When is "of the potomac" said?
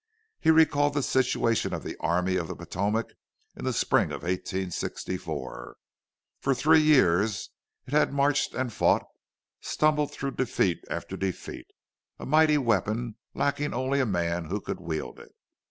2.35-3.13